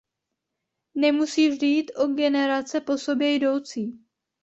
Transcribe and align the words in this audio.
Nemusí 0.95 1.49
vždy 1.49 1.67
jít 1.67 1.91
o 1.91 2.07
generace 2.07 2.81
po 2.81 2.97
sobě 2.97 3.35
jdoucí. 3.35 3.99